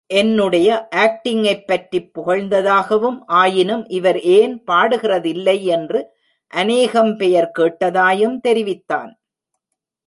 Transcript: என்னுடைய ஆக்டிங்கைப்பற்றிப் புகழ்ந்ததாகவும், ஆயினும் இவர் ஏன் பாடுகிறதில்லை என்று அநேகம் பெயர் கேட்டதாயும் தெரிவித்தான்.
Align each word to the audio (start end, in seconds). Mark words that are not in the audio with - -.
என்னுடைய 0.07 0.87
ஆக்டிங்கைப்பற்றிப் 0.95 2.11
புகழ்ந்ததாகவும், 2.19 3.19
ஆயினும் 3.25 3.87
இவர் 3.89 4.19
ஏன் 4.19 4.63
பாடுகிறதில்லை 4.71 5.61
என்று 5.61 6.07
அநேகம் 6.47 7.17
பெயர் 7.17 7.51
கேட்டதாயும் 7.59 8.39
தெரிவித்தான். 8.39 9.19